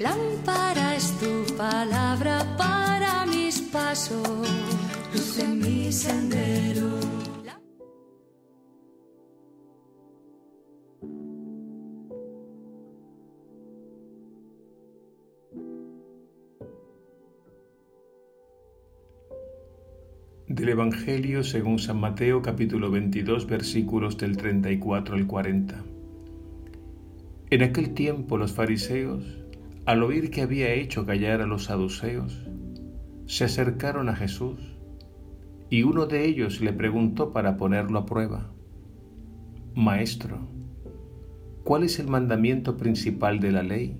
Lámpara 0.00 0.96
es 0.96 1.12
tu 1.20 1.54
palabra 1.56 2.56
para 2.58 3.26
mis 3.26 3.60
pasos, 3.60 4.26
luz 5.12 5.48
mi 5.48 5.92
sendero. 5.92 6.98
Del 20.48 20.68
Evangelio 20.70 21.44
según 21.44 21.78
San 21.78 22.00
Mateo 22.00 22.42
capítulo 22.42 22.90
22 22.90 23.46
versículos 23.46 24.18
del 24.18 24.36
34 24.36 25.14
al 25.14 25.26
40. 25.28 25.84
En 27.50 27.62
aquel 27.62 27.94
tiempo 27.94 28.36
los 28.36 28.52
fariseos, 28.52 29.43
al 29.86 30.02
oír 30.02 30.30
que 30.30 30.42
había 30.42 30.72
hecho 30.72 31.04
callar 31.04 31.42
a 31.42 31.46
los 31.46 31.64
saduceos, 31.64 32.42
se 33.26 33.44
acercaron 33.44 34.08
a 34.08 34.16
Jesús 34.16 34.58
y 35.68 35.82
uno 35.82 36.06
de 36.06 36.24
ellos 36.26 36.60
le 36.60 36.72
preguntó 36.72 37.32
para 37.32 37.56
ponerlo 37.56 37.98
a 37.98 38.06
prueba, 38.06 38.50
Maestro, 39.74 40.38
¿cuál 41.64 41.82
es 41.82 41.98
el 41.98 42.06
mandamiento 42.06 42.76
principal 42.76 43.40
de 43.40 43.52
la 43.52 43.62
ley? 43.62 43.98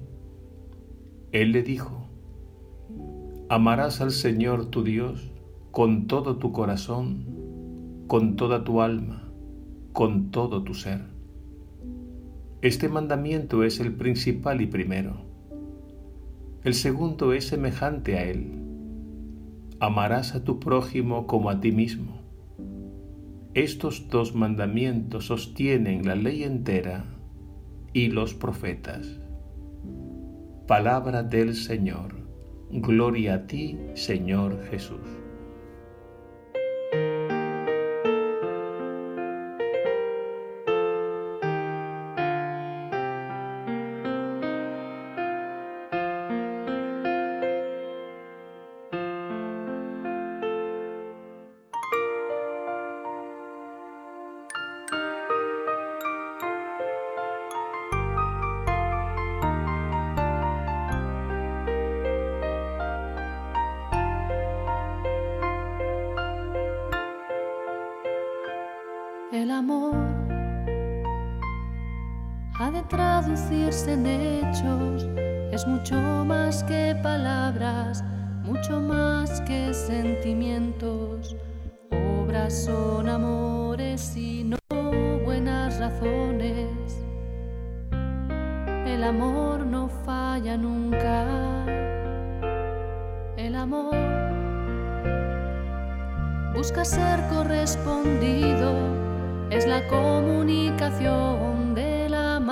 Él 1.32 1.52
le 1.52 1.62
dijo, 1.62 2.08
Amarás 3.48 4.00
al 4.00 4.12
Señor 4.12 4.66
tu 4.66 4.84
Dios 4.84 5.30
con 5.70 6.06
todo 6.06 6.36
tu 6.36 6.52
corazón, 6.52 8.04
con 8.06 8.36
toda 8.36 8.64
tu 8.64 8.80
alma, 8.80 9.28
con 9.92 10.30
todo 10.30 10.62
tu 10.62 10.74
ser. 10.74 11.02
Este 12.62 12.88
mandamiento 12.88 13.64
es 13.64 13.80
el 13.80 13.92
principal 13.92 14.62
y 14.62 14.66
primero. 14.66 15.23
El 16.64 16.72
segundo 16.72 17.34
es 17.34 17.48
semejante 17.48 18.16
a 18.16 18.24
él. 18.24 18.52
Amarás 19.80 20.34
a 20.34 20.44
tu 20.44 20.60
prójimo 20.60 21.26
como 21.26 21.50
a 21.50 21.60
ti 21.60 21.72
mismo. 21.72 22.22
Estos 23.52 24.08
dos 24.08 24.34
mandamientos 24.34 25.26
sostienen 25.26 26.06
la 26.06 26.14
ley 26.14 26.42
entera 26.42 27.04
y 27.92 28.08
los 28.08 28.32
profetas. 28.32 29.20
Palabra 30.66 31.22
del 31.22 31.54
Señor. 31.54 32.14
Gloria 32.70 33.34
a 33.34 33.46
ti, 33.46 33.78
Señor 33.92 34.64
Jesús. 34.70 35.23
Traducirse 72.88 73.92
en 73.92 74.06
hechos, 74.06 75.08
es 75.52 75.66
mucho 75.66 75.96
más 75.96 76.62
que 76.64 76.96
palabras, 77.02 78.04
mucho 78.42 78.80
más 78.80 79.40
que 79.42 79.72
sentimientos. 79.72 81.36
Obras 82.20 82.64
son 82.64 83.08
amores 83.08 84.16
y 84.16 84.44
no 84.44 84.56
buenas 85.24 85.78
razones. 85.78 86.68
El 88.86 89.04
amor 89.04 89.66
no 89.66 89.88
falla 89.88 90.56
nunca. 90.56 91.26
El 93.36 93.56
amor 93.56 93.94
busca 96.54 96.84
ser 96.84 97.20
correspondido 97.28 98.72
es 99.50 99.66
la 99.66 99.86
comunicación 99.88 101.63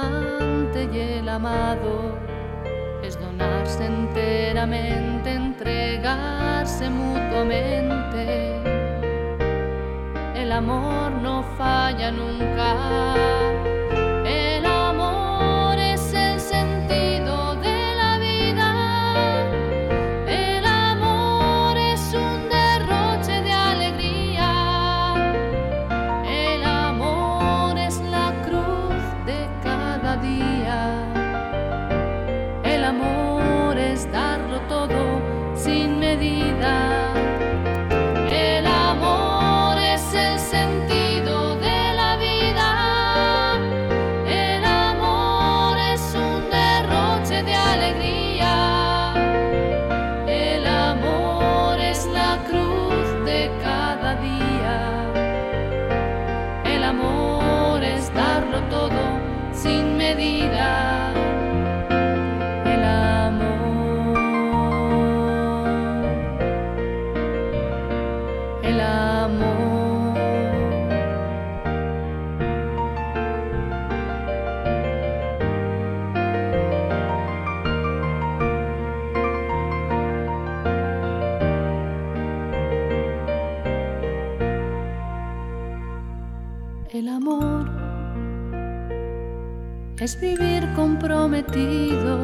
amante 0.03 0.89
y 0.93 0.99
el 1.19 1.29
amado, 1.29 2.19
es 3.03 3.19
donarse 3.19 3.87
enteramente, 3.87 5.33
entregarse 5.33 6.91
mutuamente. 6.91 8.61
El 10.35 10.53
amor 10.53 11.13
no 11.23 11.43
falla 11.57 12.11
nunca. 12.11 13.12
El 68.63 68.81
amor 87.09 87.69
es 89.99 90.21
vivir 90.21 90.69
comprometido. 90.75 92.19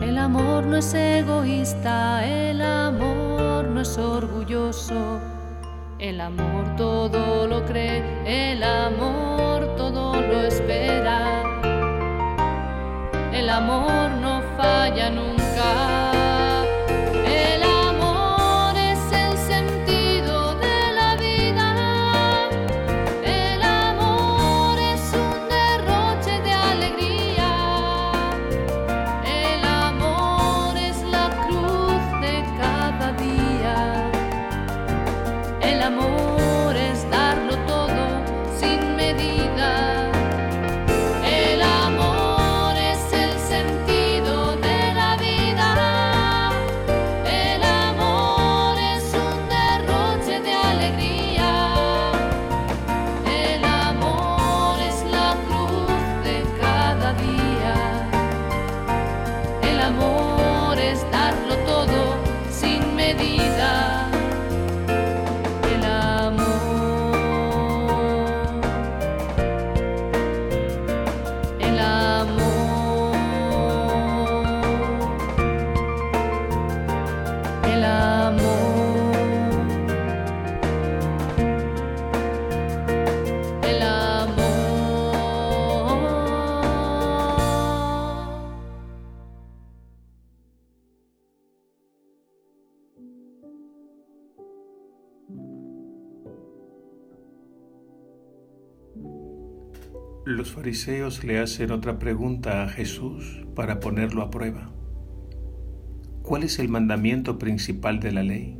El 0.00 0.16
amor 0.16 0.64
no 0.64 0.76
es 0.76 0.94
egoísta, 0.94 2.24
el 2.24 2.62
amor 2.62 3.64
no 3.64 3.80
es 3.80 3.98
orgulloso. 3.98 5.20
El 6.00 6.18
amor 6.22 6.76
todo 6.76 7.46
lo 7.46 7.66
cree, 7.66 8.02
el 8.24 8.62
amor 8.62 9.76
todo 9.76 10.18
lo 10.18 10.40
espera. 10.40 11.42
El 13.34 13.50
amor 13.50 14.10
no 14.12 14.40
falla 14.56 15.10
nunca. 15.10 15.39
Los 100.30 100.52
fariseos 100.52 101.24
le 101.24 101.40
hacen 101.40 101.72
otra 101.72 101.98
pregunta 101.98 102.62
a 102.62 102.68
Jesús 102.68 103.44
para 103.56 103.80
ponerlo 103.80 104.22
a 104.22 104.30
prueba. 104.30 104.70
¿Cuál 106.22 106.44
es 106.44 106.60
el 106.60 106.68
mandamiento 106.68 107.36
principal 107.36 107.98
de 107.98 108.12
la 108.12 108.22
ley? 108.22 108.56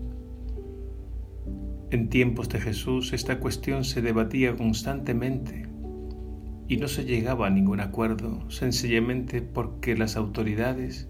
En 1.93 2.09
tiempos 2.09 2.49
de 2.49 2.59
Jesús 2.59 3.13
esta 3.13 3.39
cuestión 3.39 3.85
se 3.85 4.03
debatía 4.03 4.57
constantemente 4.57 5.69
y 6.67 6.79
no 6.79 6.89
se 6.89 7.05
llegaba 7.05 7.47
a 7.47 7.51
ningún 7.51 7.79
acuerdo 7.79 8.51
sencillamente 8.51 9.41
porque 9.41 9.97
las 9.97 10.17
autoridades, 10.17 11.09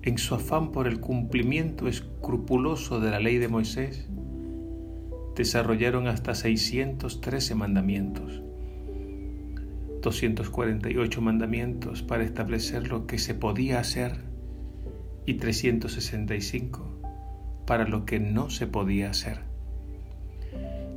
en 0.00 0.16
su 0.16 0.34
afán 0.34 0.72
por 0.72 0.86
el 0.88 0.98
cumplimiento 0.98 1.88
escrupuloso 1.88 3.00
de 3.00 3.10
la 3.10 3.20
ley 3.20 3.36
de 3.36 3.48
Moisés, 3.48 4.08
desarrollaron 5.36 6.06
hasta 6.06 6.34
613 6.34 7.54
mandamientos, 7.54 8.47
248 10.00 11.20
mandamientos 11.20 12.02
para 12.02 12.24
establecer 12.24 12.88
lo 12.88 13.06
que 13.06 13.18
se 13.18 13.34
podía 13.34 13.80
hacer 13.80 14.24
y 15.26 15.34
365 15.34 16.98
para 17.66 17.86
lo 17.86 18.06
que 18.06 18.18
no 18.18 18.48
se 18.48 18.66
podía 18.66 19.10
hacer. 19.10 19.40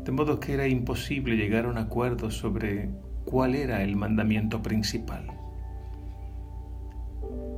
De 0.05 0.11
modo 0.11 0.39
que 0.39 0.53
era 0.53 0.67
imposible 0.67 1.35
llegar 1.35 1.65
a 1.65 1.69
un 1.69 1.77
acuerdo 1.77 2.31
sobre 2.31 2.89
cuál 3.25 3.55
era 3.55 3.83
el 3.83 3.95
mandamiento 3.95 4.61
principal. 4.61 5.27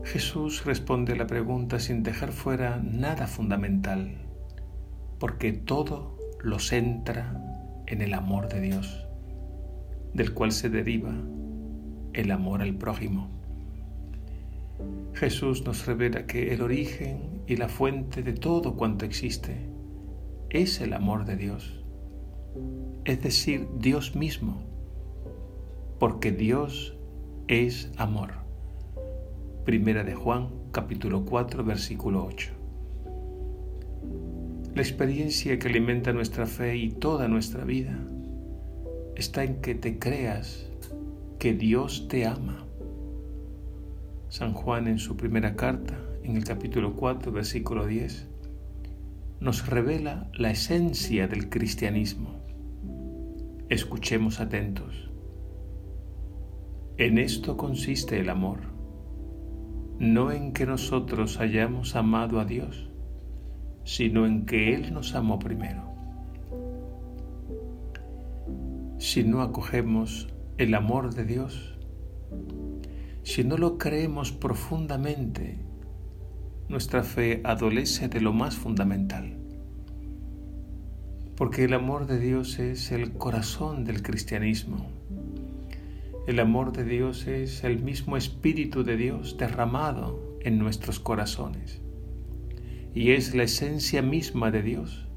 Jesús 0.04 0.66
responde 0.66 1.14
a 1.14 1.16
la 1.16 1.28
pregunta 1.28 1.80
sin 1.80 2.04
dejar 2.04 2.32
fuera 2.32 2.82
nada 2.84 3.28
fundamental, 3.28 4.18
porque 5.20 5.54
todo 5.54 6.18
lo 6.42 6.60
centra 6.60 7.40
en 7.86 8.02
el 8.02 8.14
amor 8.14 8.50
de 8.50 8.62
Dios, 8.62 9.03
del 10.14 10.34
cual 10.34 10.52
se 10.52 10.70
deriva 10.70 11.14
el 12.14 12.32
amor 12.32 12.62
al 12.62 12.76
prójimo. 12.76 13.30
Jesús 15.14 15.66
nos 15.66 15.86
revela 15.86 16.26
que 16.26 16.54
el 16.54 16.62
origen 16.62 17.44
y 17.48 17.56
la 17.56 17.70
fuente 17.70 18.24
de 18.24 18.34
todo 18.34 18.76
cuanto 18.76 19.06
existe 19.06 19.70
es 20.50 20.82
el 20.82 20.94
amor 20.94 21.26
de 21.26 21.36
Dios, 21.36 21.84
es 23.06 23.22
decir, 23.22 23.68
Dios 23.80 24.16
mismo, 24.16 24.62
porque 26.00 26.32
Dios 26.32 26.96
es 27.48 27.92
amor. 27.98 28.32
Primera 29.66 30.04
de 30.04 30.14
Juan, 30.14 30.50
capítulo 30.72 31.26
4, 31.26 31.64
versículo 31.64 32.26
8. 32.26 32.52
La 34.76 34.82
experiencia 34.82 35.58
que 35.58 35.68
alimenta 35.68 36.14
nuestra 36.14 36.46
fe 36.46 36.76
y 36.78 36.90
toda 36.90 37.28
nuestra 37.28 37.64
vida 37.64 38.00
está 39.16 39.44
en 39.44 39.62
que 39.62 39.76
te 39.76 40.00
creas 40.00 40.70
que 41.40 41.54
Dios 41.54 42.08
te 42.08 42.26
ama 42.26 42.64
San 44.34 44.54
Juan 44.54 44.88
en 44.88 44.98
su 44.98 45.16
primera 45.16 45.56
carta, 45.56 45.96
en 46.24 46.36
el 46.38 46.44
capítulo 46.44 46.96
4, 46.96 47.32
versículo 47.32 47.86
10, 47.86 48.28
nos 49.40 49.68
revela 49.68 50.28
la 50.34 50.50
esencia 50.50 51.28
del 51.28 51.52
cristianismo. 51.52 52.42
Escuchemos 53.70 54.40
atentos. 54.40 55.12
En 56.98 57.20
esto 57.20 57.58
consiste 57.58 58.20
el 58.20 58.32
amor, 58.32 58.62
no 60.00 60.32
en 60.32 60.52
que 60.54 60.66
nosotros 60.66 61.40
hayamos 61.40 61.96
amado 61.96 62.40
a 62.40 62.46
Dios, 62.46 62.90
sino 63.84 64.26
en 64.26 64.48
que 64.48 64.74
Él 64.74 64.96
nos 64.96 65.14
amó 65.14 65.38
primero. 65.38 65.93
Si 69.06 69.22
no 69.26 69.42
acogemos 69.42 70.30
el 70.58 70.74
amor 70.74 71.14
de 71.14 71.26
Dios, 71.26 71.78
si 73.24 73.44
no 73.44 73.58
lo 73.58 73.78
creemos 73.78 74.32
profundamente, 74.32 75.58
nuestra 76.70 77.04
fe 77.04 77.42
adolece 77.44 78.08
de 78.08 78.22
lo 78.22 78.32
más 78.32 78.56
fundamental. 78.56 79.36
Porque 81.36 81.66
el 81.66 81.74
amor 81.74 82.08
de 82.08 82.18
Dios 82.18 82.60
es 82.60 82.94
el 82.94 83.12
corazón 83.12 83.84
del 83.84 84.02
cristianismo. 84.02 84.90
El 86.26 86.40
amor 86.40 86.72
de 86.72 86.86
Dios 86.86 87.28
es 87.28 87.66
el 87.66 87.84
mismo 87.84 88.16
Espíritu 88.16 88.86
de 88.86 88.96
Dios 88.96 89.36
derramado 89.38 90.38
en 90.40 90.58
nuestros 90.58 91.02
corazones. 91.02 91.82
Y 92.96 93.12
es 93.12 93.36
la 93.36 93.44
esencia 93.44 94.02
misma 94.02 94.50
de 94.50 94.64
Dios 94.64 95.10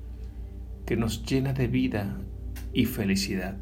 que 0.87 0.97
nos 0.97 1.25
llena 1.25 1.53
de 1.53 1.69
vida 1.69 2.19
y 2.73 2.87
felicidad 2.87 3.57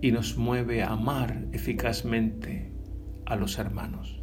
y 0.00 0.12
nos 0.12 0.36
mueve 0.36 0.82
a 0.82 0.92
amar 0.92 1.46
eficazmente 1.52 2.72
a 3.26 3.36
los 3.36 3.58
hermanos. 3.58 4.22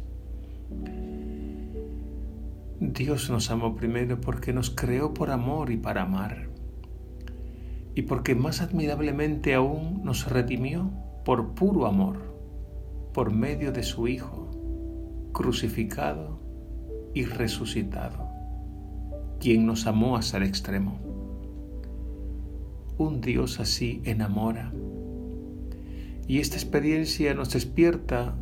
Dios 2.80 3.30
nos 3.30 3.50
amó 3.50 3.74
primero 3.74 4.20
porque 4.20 4.52
nos 4.52 4.70
creó 4.70 5.14
por 5.14 5.30
amor 5.30 5.70
y 5.70 5.76
para 5.76 6.02
amar, 6.02 6.48
y 7.94 8.02
porque 8.02 8.34
más 8.34 8.60
admirablemente 8.60 9.54
aún 9.54 10.02
nos 10.04 10.30
redimió 10.30 10.90
por 11.24 11.54
puro 11.54 11.86
amor, 11.86 12.18
por 13.14 13.32
medio 13.32 13.72
de 13.72 13.82
su 13.82 14.08
Hijo, 14.08 14.50
crucificado 15.32 16.38
y 17.14 17.24
resucitado, 17.24 18.28
quien 19.40 19.66
nos 19.66 19.86
amó 19.86 20.16
hasta 20.16 20.36
el 20.36 20.42
extremo. 20.42 21.00
Un 22.98 23.20
Dios 23.22 23.58
así 23.58 24.02
enamora, 24.04 24.72
y 26.28 26.40
esta 26.40 26.56
experiencia 26.56 27.34
nos 27.34 27.52
despierta 27.52 28.34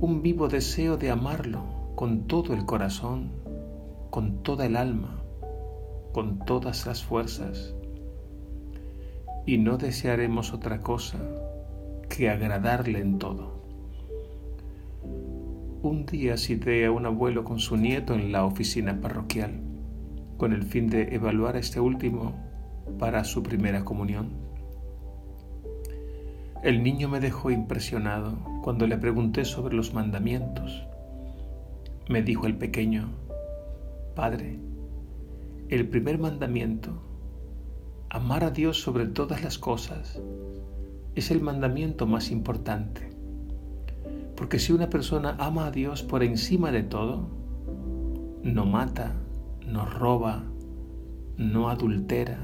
un 0.00 0.22
vivo 0.22 0.48
deseo 0.48 0.96
de 0.96 1.10
amarlo 1.10 1.92
con 1.94 2.26
todo 2.26 2.54
el 2.54 2.64
corazón, 2.64 3.30
con 4.10 4.42
toda 4.42 4.66
el 4.66 4.76
alma, 4.76 5.22
con 6.12 6.44
todas 6.44 6.86
las 6.86 7.04
fuerzas. 7.04 7.74
Y 9.46 9.58
no 9.58 9.78
desearemos 9.78 10.52
otra 10.52 10.80
cosa 10.80 11.18
que 12.08 12.28
agradarle 12.28 12.98
en 12.98 13.18
todo. 13.18 13.62
Un 15.82 16.06
día 16.06 16.36
cité 16.36 16.84
a 16.86 16.92
un 16.92 17.06
abuelo 17.06 17.44
con 17.44 17.58
su 17.58 17.76
nieto 17.76 18.14
en 18.14 18.32
la 18.32 18.44
oficina 18.44 19.00
parroquial, 19.00 19.60
con 20.36 20.52
el 20.52 20.64
fin 20.64 20.88
de 20.88 21.14
evaluar 21.14 21.56
a 21.56 21.60
este 21.60 21.80
último 21.80 22.34
para 22.98 23.24
su 23.24 23.42
primera 23.42 23.84
comunión. 23.84 24.51
El 26.62 26.84
niño 26.84 27.08
me 27.08 27.18
dejó 27.18 27.50
impresionado 27.50 28.38
cuando 28.62 28.86
le 28.86 28.96
pregunté 28.96 29.44
sobre 29.44 29.74
los 29.74 29.94
mandamientos. 29.94 30.84
Me 32.08 32.22
dijo 32.22 32.46
el 32.46 32.56
pequeño, 32.56 33.08
Padre, 34.14 34.60
el 35.70 35.88
primer 35.88 36.20
mandamiento, 36.20 37.02
amar 38.10 38.44
a 38.44 38.52
Dios 38.52 38.80
sobre 38.80 39.06
todas 39.06 39.42
las 39.42 39.58
cosas, 39.58 40.22
es 41.16 41.32
el 41.32 41.40
mandamiento 41.40 42.06
más 42.06 42.30
importante. 42.30 43.10
Porque 44.36 44.60
si 44.60 44.72
una 44.72 44.88
persona 44.88 45.34
ama 45.40 45.66
a 45.66 45.72
Dios 45.72 46.04
por 46.04 46.22
encima 46.22 46.70
de 46.70 46.84
todo, 46.84 47.28
no 48.44 48.66
mata, 48.66 49.16
no 49.66 49.84
roba, 49.84 50.44
no 51.36 51.70
adultera, 51.70 52.38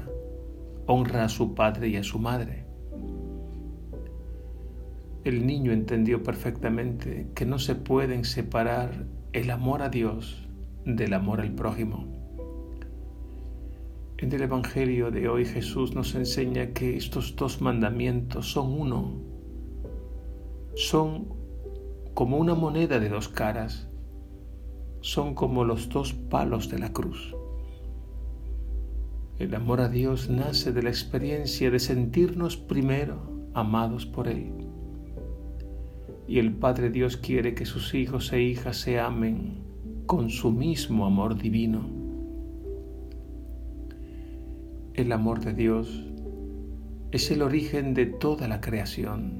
honra 0.87 1.23
a 1.23 1.29
su 1.29 1.55
padre 1.55 1.87
y 1.87 1.95
a 1.95 2.03
su 2.03 2.19
madre 2.19 2.68
el 5.25 5.45
niño 5.45 5.73
entendió 5.73 6.23
perfectamente 6.23 7.27
que 7.35 7.45
no 7.45 7.59
se 7.59 7.75
pueden 7.75 8.23
separar 8.23 9.05
el 9.33 9.51
amor 9.51 9.81
a 9.81 9.89
Dios 9.89 10.47
del 10.85 11.13
amor 11.13 11.41
al 11.41 11.53
prójimo. 11.53 12.07
En 14.17 14.31
el 14.31 14.41
Evangelio 14.41 15.11
de 15.11 15.27
hoy 15.27 15.45
Jesús 15.45 15.93
nos 15.93 16.15
enseña 16.15 16.67
que 16.73 16.95
estos 16.95 17.35
dos 17.35 17.61
mandamientos 17.61 18.51
son 18.51 18.79
uno, 18.79 19.21
son 20.75 21.27
como 22.13 22.37
una 22.37 22.55
moneda 22.55 22.99
de 22.99 23.09
dos 23.09 23.27
caras, 23.27 23.89
son 25.01 25.35
como 25.35 25.63
los 25.65 25.89
dos 25.89 26.13
palos 26.13 26.69
de 26.69 26.79
la 26.79 26.93
cruz. 26.93 27.35
El 29.37 29.55
amor 29.55 29.79
a 29.79 29.89
Dios 29.89 30.29
nace 30.29 30.71
de 30.71 30.83
la 30.83 30.89
experiencia 30.89 31.71
de 31.71 31.79
sentirnos 31.79 32.57
primero 32.57 33.49
amados 33.53 34.05
por 34.05 34.27
Él 34.27 34.58
y 36.29 36.37
el 36.37 36.53
Padre 36.53 36.91
Dios 36.91 37.17
quiere 37.17 37.55
que 37.55 37.65
sus 37.65 37.95
hijos 37.95 38.31
e 38.33 38.43
hijas 38.43 38.77
se 38.77 38.99
amen 38.99 39.63
con 40.05 40.29
su 40.29 40.51
mismo 40.51 41.07
amor 41.07 41.35
divino. 41.35 41.89
El 44.93 45.11
amor 45.11 45.39
de 45.39 45.55
Dios 45.55 46.05
es 47.09 47.31
el 47.31 47.41
origen 47.41 47.95
de 47.95 48.05
toda 48.05 48.47
la 48.47 48.61
creación, 48.61 49.39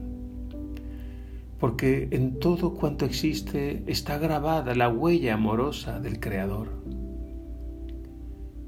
porque 1.60 2.08
en 2.10 2.40
todo 2.40 2.74
cuanto 2.74 3.06
existe 3.06 3.84
está 3.86 4.18
grabada 4.18 4.74
la 4.74 4.90
huella 4.90 5.36
amorosa 5.36 6.00
del 6.00 6.20
Creador 6.20 6.70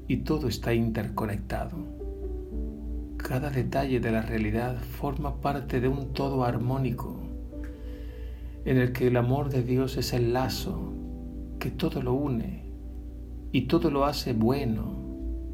y 0.06 0.18
todo 0.18 0.46
está 0.46 0.72
interconectado. 0.74 1.76
cada 3.16 3.50
detalle 3.50 3.98
de 3.98 4.10
la 4.12 4.22
realidad 4.22 4.76
forma 4.78 5.40
parte 5.40 5.80
de 5.80 5.88
un 5.88 6.12
todo 6.12 6.44
armónico 6.44 7.21
en 8.64 8.76
el 8.76 8.92
que 8.92 9.08
el 9.08 9.16
amor 9.16 9.50
de 9.50 9.62
Dios 9.62 9.96
es 9.96 10.12
el 10.12 10.32
lazo 10.32 10.92
que 11.58 11.70
todo 11.70 12.02
lo 12.02 12.14
une 12.14 12.70
y 13.52 13.62
todo 13.62 13.90
lo 13.90 14.04
hace 14.04 14.32
bueno, 14.32 14.96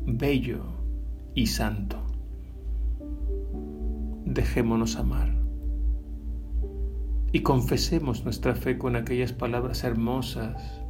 bello 0.06 0.64
y 1.34 1.46
santo. 1.46 1.98
Dejémonos 4.24 4.96
amar 4.96 5.38
y 7.32 7.40
confesemos 7.40 8.24
nuestra 8.24 8.54
fe 8.54 8.78
con 8.78 8.96
aquellas 8.96 9.32
palabras 9.32 9.84
hermosas 9.84 10.80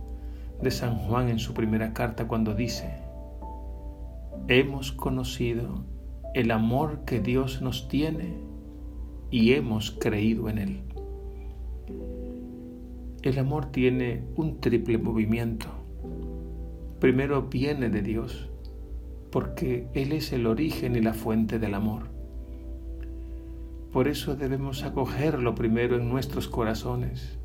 de 0.62 0.70
San 0.70 0.96
Juan 0.96 1.28
en 1.28 1.38
su 1.38 1.54
primera 1.54 1.92
carta 1.92 2.28
cuando 2.28 2.54
dice, 2.54 2.92
hemos 4.48 4.92
conocido 4.92 5.84
el 6.34 6.50
amor 6.50 7.04
que 7.04 7.20
Dios 7.20 7.62
nos 7.62 7.88
tiene 7.88 8.38
y 9.30 9.52
hemos 9.52 9.90
creído 9.90 10.48
en 10.48 10.58
Él. 10.58 10.87
El 13.22 13.38
amor 13.38 13.66
tiene 13.66 14.22
un 14.36 14.60
triple 14.60 14.98
movimiento. 14.98 15.66
Primero 17.00 17.42
viene 17.42 17.90
de 17.90 18.02
Dios, 18.02 18.50
porque 19.30 19.88
Él 19.94 20.12
es 20.12 20.32
el 20.32 20.46
origen 20.46 20.96
y 20.96 21.00
la 21.00 21.14
fuente 21.14 21.58
del 21.58 21.74
amor. 21.74 22.08
Por 23.92 24.08
eso 24.08 24.36
debemos 24.36 24.82
acogerlo 24.82 25.54
primero 25.54 25.96
en 25.96 26.08
nuestros 26.08 26.48
corazones, 26.48 27.38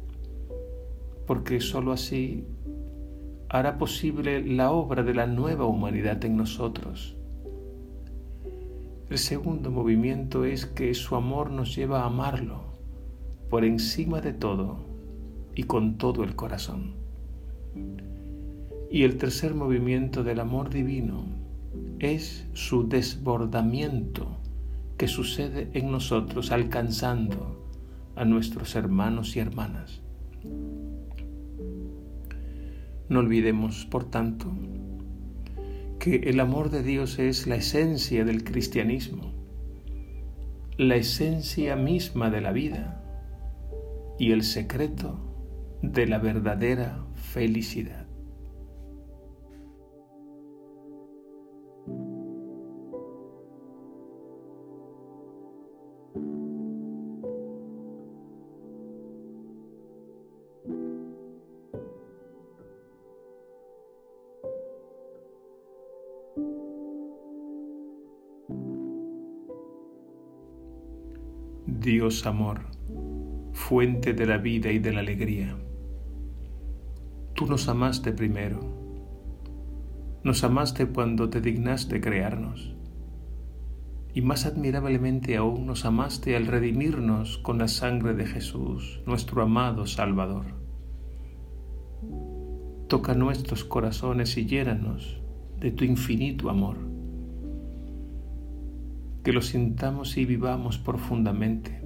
porque 1.26 1.60
sólo 1.60 1.92
así 1.92 2.46
hará 3.50 3.78
posible 3.78 4.44
la 4.44 4.72
obra 4.72 5.04
de 5.04 5.14
la 5.14 5.28
nueva 5.28 5.66
humanidad 5.66 6.24
en 6.26 6.38
nosotros 6.38 7.16
el 9.14 9.20
segundo 9.20 9.70
movimiento 9.70 10.44
es 10.44 10.66
que 10.66 10.92
su 10.96 11.16
amor 11.16 11.52
nos 11.52 11.76
lleva 11.76 12.02
a 12.02 12.08
amarlo 12.08 12.64
por 13.48 13.64
encima 13.64 14.22
de 14.22 14.34
todo 14.34 14.78
y 15.56 15.64
con 15.64 15.98
todo 15.98 16.24
el 16.24 16.36
corazón. 16.36 16.94
Y 18.92 19.04
el 19.04 19.18
tercer 19.18 19.56
movimiento 19.56 20.24
del 20.24 20.40
amor 20.40 20.70
divino 20.70 21.26
es 22.00 22.46
su 22.54 22.88
desbordamiento 22.88 24.38
que 24.98 25.08
sucede 25.08 25.70
en 25.74 25.92
nosotros 25.92 26.52
alcanzando 26.52 27.68
a 28.16 28.26
nuestros 28.26 28.76
hermanos 28.76 29.36
y 29.36 29.40
hermanas. 29.40 30.02
No 33.10 33.20
olvidemos, 33.20 33.86
por 33.86 34.06
tanto, 34.06 34.52
que 36.00 36.16
el 36.16 36.40
amor 36.40 36.70
de 36.70 36.84
Dios 36.84 37.18
es 37.18 37.48
la 37.48 37.56
esencia 37.56 38.26
del 38.26 38.44
cristianismo, 38.44 39.32
la 40.78 40.96
esencia 40.96 41.76
misma 41.76 42.30
de 42.30 42.42
la 42.42 42.52
vida 42.52 43.04
y 44.20 44.32
el 44.32 44.44
secreto 44.44 45.33
de 45.84 46.08
la 46.08 46.18
verdadera 46.18 47.06
felicidad. 47.14 48.08
Dios 71.66 72.26
amor, 72.26 72.62
fuente 73.52 74.14
de 74.14 74.26
la 74.26 74.38
vida 74.38 74.72
y 74.72 74.80
de 74.80 74.94
la 74.94 75.02
alegría. 75.02 75.58
Tú 77.44 77.50
nos 77.50 77.68
amaste 77.68 78.14
primero, 78.14 78.62
nos 80.24 80.46
amaste 80.46 80.88
cuando 80.88 81.30
te 81.30 81.42
dignaste 81.42 82.00
crearnos, 82.00 82.74
y 84.14 84.22
más 84.22 84.46
admirablemente 84.46 85.36
aún 85.36 85.66
nos 85.66 85.84
amaste 85.84 86.38
al 86.38 86.48
redimirnos 86.48 87.40
con 87.40 87.58
la 87.58 87.68
sangre 87.68 88.14
de 88.14 88.28
Jesús, 88.28 89.02
nuestro 89.06 89.42
amado 89.42 89.86
Salvador. 89.88 90.46
Toca 92.88 93.14
nuestros 93.14 93.66
corazones 93.66 94.38
y 94.38 94.46
llénanos 94.46 95.22
de 95.60 95.72
tu 95.72 95.84
infinito 95.84 96.50
amor. 96.50 96.78
Que 99.22 99.34
lo 99.34 99.42
sintamos 99.42 100.16
y 100.16 100.24
vivamos 100.24 100.78
profundamente 100.78 101.84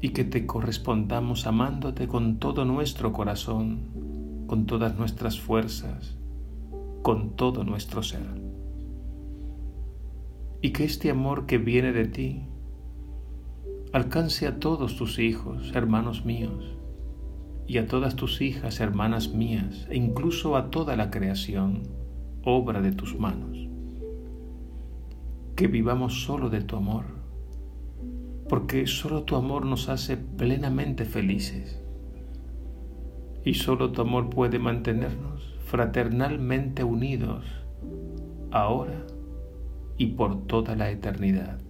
y 0.00 0.10
que 0.10 0.24
te 0.24 0.46
correspondamos 0.46 1.46
amándote 1.46 2.08
con 2.08 2.38
todo 2.38 2.64
nuestro 2.64 3.12
corazón, 3.12 4.44
con 4.46 4.66
todas 4.66 4.96
nuestras 4.98 5.40
fuerzas, 5.40 6.16
con 7.02 7.36
todo 7.36 7.64
nuestro 7.64 8.02
ser. 8.02 8.40
Y 10.62 10.70
que 10.70 10.84
este 10.84 11.10
amor 11.10 11.46
que 11.46 11.58
viene 11.58 11.92
de 11.92 12.06
ti 12.06 12.42
alcance 13.92 14.46
a 14.46 14.58
todos 14.58 14.96
tus 14.96 15.18
hijos, 15.18 15.72
hermanos 15.74 16.24
míos, 16.24 16.76
y 17.66 17.78
a 17.78 17.86
todas 17.86 18.16
tus 18.16 18.40
hijas, 18.40 18.80
hermanas 18.80 19.32
mías, 19.32 19.86
e 19.90 19.96
incluso 19.96 20.56
a 20.56 20.70
toda 20.70 20.96
la 20.96 21.10
creación, 21.10 21.82
obra 22.42 22.80
de 22.80 22.92
tus 22.92 23.18
manos 23.18 23.70
que 25.60 25.66
vivamos 25.66 26.24
solo 26.24 26.48
de 26.48 26.62
tu 26.62 26.76
amor, 26.76 27.04
porque 28.50 28.88
solo 28.88 29.22
tu 29.22 29.36
amor 29.36 29.64
nos 29.64 29.88
hace 29.88 30.16
plenamente 30.16 31.04
felices 31.04 31.80
y 33.44 33.54
solo 33.54 33.92
tu 33.92 34.02
amor 34.02 34.28
puede 34.28 34.58
mantenernos 34.58 35.56
fraternalmente 35.66 36.82
unidos 36.82 37.44
ahora 38.50 39.06
y 39.98 40.06
por 40.06 40.48
toda 40.48 40.74
la 40.74 40.90
eternidad. 40.90 41.60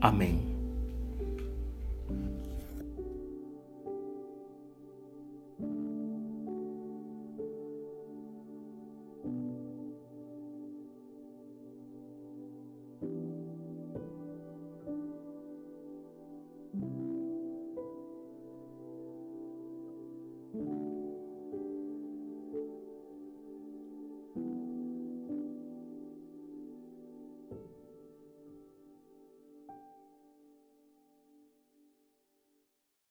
Amén. 0.00 0.49